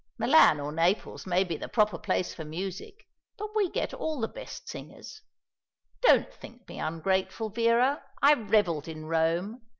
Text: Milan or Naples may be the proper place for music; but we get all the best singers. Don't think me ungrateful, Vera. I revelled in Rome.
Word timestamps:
Milan 0.17 0.59
or 0.59 0.71
Naples 0.71 1.27
may 1.27 1.43
be 1.43 1.57
the 1.57 1.67
proper 1.69 1.99
place 1.99 2.33
for 2.33 2.43
music; 2.43 3.07
but 3.37 3.55
we 3.55 3.69
get 3.69 3.93
all 3.93 4.19
the 4.19 4.27
best 4.27 4.67
singers. 4.67 5.21
Don't 6.01 6.33
think 6.33 6.67
me 6.67 6.79
ungrateful, 6.79 7.49
Vera. 7.49 8.01
I 8.19 8.33
revelled 8.33 8.87
in 8.87 9.05
Rome. 9.05 9.61